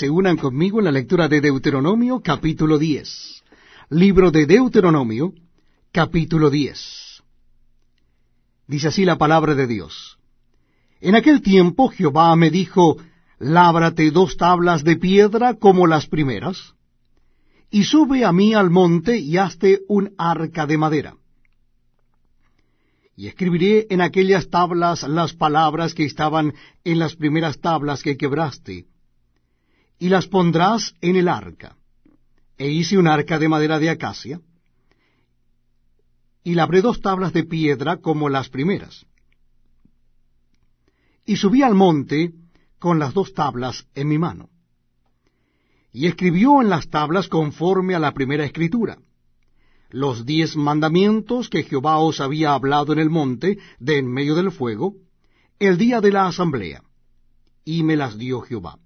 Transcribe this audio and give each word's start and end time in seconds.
se 0.00 0.08
unan 0.08 0.38
conmigo 0.38 0.78
en 0.78 0.86
la 0.86 0.92
lectura 0.92 1.28
de 1.28 1.42
Deuteronomio 1.42 2.22
capítulo 2.22 2.78
10. 2.78 3.44
Libro 3.90 4.30
de 4.30 4.46
Deuteronomio 4.46 5.34
capítulo 5.92 6.48
10. 6.48 7.22
Dice 8.66 8.88
así 8.88 9.04
la 9.04 9.18
palabra 9.18 9.54
de 9.54 9.66
Dios. 9.66 10.16
En 11.02 11.16
aquel 11.16 11.42
tiempo 11.42 11.90
Jehová 11.90 12.34
me 12.34 12.50
dijo, 12.50 12.96
Lábrate 13.38 14.10
dos 14.10 14.38
tablas 14.38 14.84
de 14.84 14.96
piedra 14.96 15.56
como 15.56 15.86
las 15.86 16.06
primeras, 16.06 16.72
y 17.70 17.84
sube 17.84 18.24
a 18.24 18.32
mí 18.32 18.54
al 18.54 18.70
monte 18.70 19.18
y 19.18 19.36
hazte 19.36 19.80
un 19.86 20.14
arca 20.16 20.66
de 20.66 20.78
madera. 20.78 21.14
Y 23.14 23.26
escribiré 23.26 23.86
en 23.90 24.00
aquellas 24.00 24.48
tablas 24.48 25.02
las 25.02 25.34
palabras 25.34 25.92
que 25.92 26.06
estaban 26.06 26.54
en 26.84 26.98
las 26.98 27.16
primeras 27.16 27.60
tablas 27.60 28.02
que 28.02 28.16
quebraste, 28.16 28.86
y 30.00 30.08
las 30.08 30.26
pondrás 30.26 30.94
en 31.02 31.14
el 31.14 31.28
arca. 31.28 31.76
E 32.56 32.70
hice 32.70 32.98
un 32.98 33.06
arca 33.06 33.38
de 33.38 33.48
madera 33.48 33.78
de 33.78 33.90
acacia, 33.90 34.40
y 36.42 36.54
labré 36.54 36.80
dos 36.80 37.00
tablas 37.02 37.34
de 37.34 37.44
piedra 37.44 37.98
como 37.98 38.30
las 38.30 38.48
primeras. 38.48 39.06
Y 41.26 41.36
subí 41.36 41.62
al 41.62 41.74
monte 41.74 42.32
con 42.78 42.98
las 42.98 43.12
dos 43.12 43.34
tablas 43.34 43.86
en 43.94 44.08
mi 44.08 44.18
mano. 44.18 44.48
Y 45.92 46.06
escribió 46.06 46.62
en 46.62 46.70
las 46.70 46.88
tablas 46.88 47.28
conforme 47.28 47.94
a 47.94 47.98
la 47.98 48.14
primera 48.14 48.44
escritura, 48.44 48.98
los 49.90 50.24
diez 50.24 50.56
mandamientos 50.56 51.50
que 51.50 51.64
Jehová 51.64 51.98
os 51.98 52.20
había 52.20 52.54
hablado 52.54 52.94
en 52.94 53.00
el 53.00 53.10
monte 53.10 53.58
de 53.78 53.98
en 53.98 54.10
medio 54.10 54.34
del 54.34 54.50
fuego, 54.50 54.94
el 55.58 55.76
día 55.76 56.00
de 56.00 56.10
la 56.10 56.26
asamblea, 56.26 56.82
y 57.66 57.82
me 57.82 57.96
las 57.96 58.16
dio 58.16 58.40
Jehová. 58.40 58.78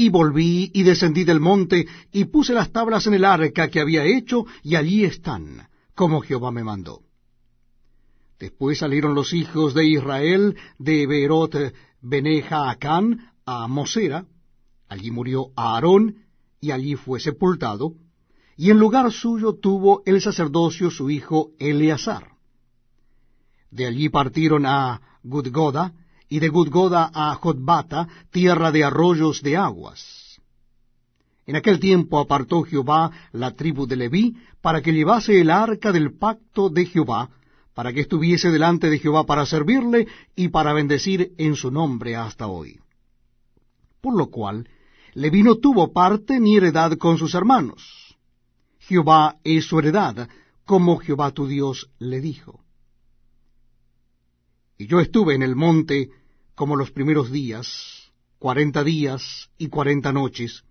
Y 0.00 0.08
volví 0.08 0.70
y 0.72 0.82
descendí 0.82 1.24
del 1.24 1.40
monte, 1.40 1.86
y 2.10 2.24
puse 2.24 2.54
las 2.54 2.72
tablas 2.72 3.06
en 3.06 3.12
el 3.12 3.22
arca 3.22 3.68
que 3.68 3.80
había 3.80 4.02
hecho, 4.02 4.46
y 4.62 4.76
allí 4.76 5.04
están, 5.04 5.68
como 5.94 6.22
Jehová 6.22 6.50
me 6.50 6.64
mandó. 6.64 7.02
Después 8.38 8.78
salieron 8.78 9.14
los 9.14 9.34
hijos 9.34 9.74
de 9.74 9.86
Israel 9.86 10.56
de 10.78 11.06
Beerot 11.06 11.54
Beneja 12.00 12.70
Acán 12.70 13.30
a 13.44 13.68
Mosera, 13.68 14.24
allí 14.88 15.10
murió 15.10 15.48
Aarón, 15.54 16.24
y 16.62 16.70
allí 16.70 16.94
fue 16.94 17.20
sepultado, 17.20 17.92
y 18.56 18.70
en 18.70 18.78
lugar 18.78 19.12
suyo 19.12 19.56
tuvo 19.56 20.02
el 20.06 20.22
sacerdocio 20.22 20.90
su 20.90 21.10
hijo 21.10 21.50
Eleazar. 21.58 22.36
De 23.70 23.84
allí 23.84 24.08
partieron 24.08 24.64
a 24.64 25.02
Gudgoda, 25.22 25.92
y 26.30 26.38
de 26.38 26.48
Gudgoda 26.48 27.10
a 27.12 27.34
Jotbata, 27.34 28.08
tierra 28.30 28.70
de 28.70 28.84
arroyos 28.84 29.42
de 29.42 29.56
aguas. 29.56 30.40
En 31.44 31.56
aquel 31.56 31.80
tiempo 31.80 32.20
apartó 32.20 32.62
Jehová 32.62 33.10
la 33.32 33.50
tribu 33.56 33.86
de 33.86 33.96
Leví 33.96 34.36
para 34.62 34.80
que 34.80 34.92
llevase 34.92 35.40
el 35.40 35.50
arca 35.50 35.90
del 35.90 36.16
pacto 36.16 36.70
de 36.70 36.86
Jehová, 36.86 37.28
para 37.74 37.92
que 37.92 38.02
estuviese 38.02 38.50
delante 38.50 38.88
de 38.88 39.00
Jehová 39.00 39.26
para 39.26 39.44
servirle 39.44 40.06
y 40.36 40.48
para 40.48 40.72
bendecir 40.72 41.32
en 41.36 41.56
su 41.56 41.72
nombre 41.72 42.14
hasta 42.14 42.46
hoy. 42.46 42.78
Por 44.00 44.16
lo 44.16 44.28
cual, 44.30 44.68
Leví 45.14 45.42
no 45.42 45.56
tuvo 45.56 45.92
parte 45.92 46.38
ni 46.38 46.56
heredad 46.56 46.96
con 46.96 47.18
sus 47.18 47.34
hermanos. 47.34 48.16
Jehová 48.78 49.38
es 49.42 49.64
su 49.64 49.80
heredad, 49.80 50.28
como 50.64 50.98
Jehová 50.98 51.32
tu 51.32 51.48
Dios 51.48 51.90
le 51.98 52.20
dijo. 52.20 52.60
Y 54.78 54.86
yo 54.86 55.00
estuve 55.00 55.34
en 55.34 55.42
el 55.42 55.56
monte 55.56 56.10
como 56.60 56.76
los 56.76 56.90
primeros 56.90 57.32
días, 57.32 58.12
cuarenta 58.38 58.84
días 58.84 59.48
y 59.56 59.68
cuarenta 59.68 60.12
noches, 60.12 60.62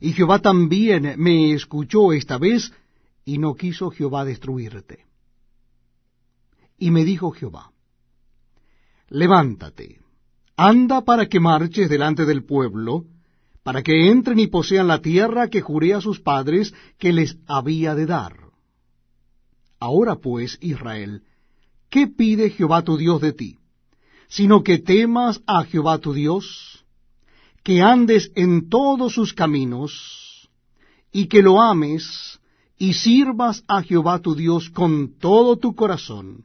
y 0.00 0.12
Jehová 0.12 0.40
también 0.40 1.14
me 1.18 1.52
escuchó 1.52 2.12
esta 2.12 2.36
vez, 2.36 2.72
y 3.24 3.38
no 3.38 3.54
quiso 3.54 3.92
Jehová 3.92 4.24
destruirte. 4.24 5.06
Y 6.78 6.90
me 6.90 7.04
dijo 7.04 7.30
Jehová, 7.30 7.70
Levántate, 9.08 10.00
anda 10.56 11.02
para 11.02 11.28
que 11.28 11.38
marches 11.38 11.88
delante 11.88 12.24
del 12.24 12.42
pueblo, 12.42 13.04
para 13.62 13.84
que 13.84 14.10
entren 14.10 14.40
y 14.40 14.48
posean 14.48 14.88
la 14.88 15.00
tierra 15.00 15.48
que 15.48 15.60
juré 15.60 15.94
a 15.94 16.00
sus 16.00 16.18
padres 16.18 16.74
que 16.98 17.12
les 17.12 17.38
había 17.46 17.94
de 17.94 18.06
dar. 18.06 18.36
Ahora 19.78 20.16
pues, 20.16 20.58
Israel, 20.60 21.22
¿qué 21.88 22.08
pide 22.08 22.50
Jehová 22.50 22.82
tu 22.82 22.96
Dios 22.96 23.20
de 23.20 23.32
ti? 23.32 23.58
Sino 24.28 24.62
que 24.62 24.78
temas 24.78 25.40
a 25.46 25.64
Jehová 25.64 25.98
tu 25.98 26.12
Dios, 26.12 26.84
que 27.62 27.82
andes 27.82 28.30
en 28.34 28.68
todos 28.68 29.14
sus 29.14 29.32
caminos, 29.32 30.48
y 31.12 31.26
que 31.26 31.42
lo 31.42 31.60
ames, 31.60 32.40
y 32.76 32.94
sirvas 32.94 33.64
a 33.68 33.82
Jehová 33.82 34.20
tu 34.20 34.34
Dios 34.34 34.70
con 34.70 35.18
todo 35.18 35.56
tu 35.56 35.74
corazón, 35.74 36.44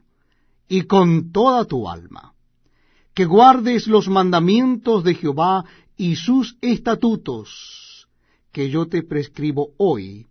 y 0.68 0.82
con 0.82 1.32
toda 1.32 1.64
tu 1.64 1.88
alma, 1.88 2.34
que 3.14 3.24
guardes 3.24 3.86
los 3.86 4.08
mandamientos 4.08 5.02
de 5.02 5.14
Jehová 5.14 5.64
y 5.96 6.16
sus 6.16 6.56
estatutos, 6.60 8.08
que 8.52 8.70
yo 8.70 8.86
te 8.86 9.02
prescribo 9.02 9.70
hoy, 9.76 10.28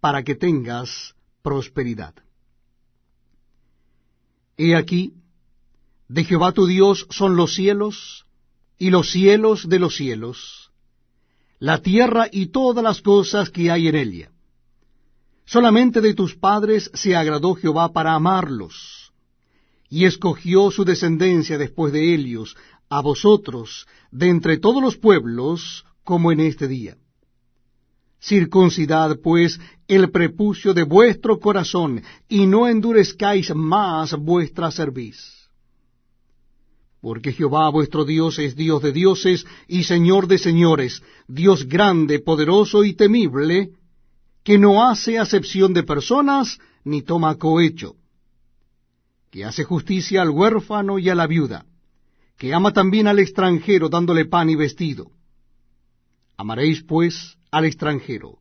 para 0.00 0.22
que 0.22 0.34
tengas 0.34 1.14
prosperidad. 1.42 2.14
He 4.56 4.74
aquí, 4.76 5.14
de 6.10 6.24
Jehová 6.24 6.50
tu 6.50 6.66
Dios 6.66 7.06
son 7.10 7.36
los 7.36 7.54
cielos, 7.54 8.26
y 8.76 8.90
los 8.90 9.12
cielos 9.12 9.68
de 9.68 9.78
los 9.78 9.94
cielos, 9.94 10.72
la 11.60 11.82
tierra 11.82 12.26
y 12.32 12.46
todas 12.46 12.82
las 12.82 13.00
cosas 13.00 13.48
que 13.48 13.70
hay 13.70 13.86
en 13.86 13.94
ella. 13.94 14.32
Solamente 15.44 16.00
de 16.00 16.14
tus 16.14 16.34
padres 16.34 16.90
se 16.94 17.14
agradó 17.14 17.54
Jehová 17.54 17.92
para 17.92 18.14
amarlos, 18.14 19.12
y 19.88 20.04
escogió 20.04 20.72
su 20.72 20.84
descendencia 20.84 21.58
después 21.58 21.92
de 21.92 22.12
ellos, 22.12 22.56
a 22.88 23.00
vosotros, 23.02 23.86
de 24.10 24.30
entre 24.30 24.58
todos 24.58 24.82
los 24.82 24.96
pueblos, 24.96 25.84
como 26.02 26.32
en 26.32 26.40
este 26.40 26.66
día. 26.66 26.96
Circuncidad, 28.20 29.20
pues, 29.20 29.60
el 29.86 30.10
prepucio 30.10 30.74
de 30.74 30.82
vuestro 30.82 31.38
corazón, 31.38 32.02
y 32.28 32.46
no 32.48 32.66
endurezcáis 32.66 33.54
más 33.54 34.12
vuestra 34.16 34.72
cerviz. 34.72 35.39
Porque 37.00 37.32
Jehová 37.32 37.70
vuestro 37.70 38.04
Dios 38.04 38.38
es 38.38 38.54
Dios 38.56 38.82
de 38.82 38.92
dioses 38.92 39.46
y 39.66 39.84
Señor 39.84 40.26
de 40.26 40.38
señores, 40.38 41.02
Dios 41.26 41.66
grande, 41.66 42.18
poderoso 42.18 42.84
y 42.84 42.94
temible, 42.94 43.70
que 44.44 44.58
no 44.58 44.86
hace 44.86 45.18
acepción 45.18 45.72
de 45.72 45.82
personas, 45.82 46.58
ni 46.84 47.02
toma 47.02 47.36
cohecho, 47.36 47.96
que 49.30 49.44
hace 49.44 49.64
justicia 49.64 50.22
al 50.22 50.30
huérfano 50.30 50.98
y 50.98 51.08
a 51.08 51.14
la 51.14 51.26
viuda, 51.26 51.64
que 52.36 52.52
ama 52.52 52.72
también 52.72 53.06
al 53.06 53.18
extranjero 53.18 53.88
dándole 53.88 54.24
pan 54.24 54.50
y 54.50 54.56
vestido. 54.56 55.10
Amaréis, 56.36 56.82
pues, 56.82 57.36
al 57.50 57.64
extranjero, 57.64 58.38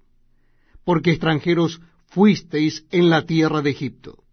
porque 0.83 1.12
extranjeros 1.12 1.81
fuisteis 2.07 2.85
en 2.91 3.09
la 3.09 3.25
tierra 3.25 3.62
de 3.62 3.69
Egipto. 3.71 4.23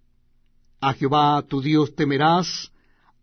A 0.81 0.95
Jehová 0.95 1.43
tu 1.43 1.61
Dios 1.61 1.95
temerás, 1.95 2.71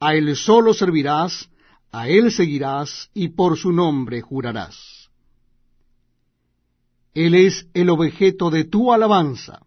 a 0.04 0.16
él 0.16 0.36
solo 0.36 0.74
servirás, 0.74 1.50
a 1.90 2.10
él 2.10 2.30
seguirás, 2.30 3.10
y 3.14 3.30
por 3.30 3.58
su 3.58 3.72
nombre 3.72 4.20
jurarás. 4.20 5.10
Él 7.14 7.36
es 7.36 7.68
el 7.74 7.90
objeto 7.90 8.50
de 8.50 8.66
tu 8.66 8.92
alabanza, 8.92 9.62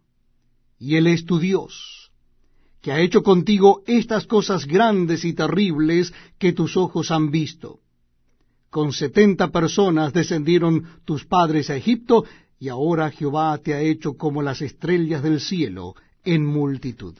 y 0.78 0.96
él 0.96 1.06
es 1.06 1.24
tu 1.24 1.38
Dios, 1.38 2.10
que 2.82 2.92
ha 2.92 3.00
hecho 3.00 3.22
contigo 3.22 3.82
estas 3.86 4.26
cosas 4.26 4.66
grandes 4.66 5.24
y 5.24 5.32
terribles 5.32 6.12
que 6.38 6.52
tus 6.52 6.76
ojos 6.76 7.10
han 7.10 7.30
visto. 7.30 7.80
Con 8.68 8.92
setenta 8.92 9.50
personas 9.50 10.12
descendieron 10.12 11.00
tus 11.06 11.24
padres 11.24 11.70
a 11.70 11.76
Egipto, 11.76 12.24
y 12.58 12.68
ahora 12.68 13.10
Jehová 13.10 13.56
te 13.56 13.72
ha 13.72 13.80
hecho 13.80 14.18
como 14.18 14.42
las 14.42 14.60
estrellas 14.60 15.22
del 15.22 15.40
cielo 15.40 15.94
en 16.24 16.44
multitud. 16.44 17.14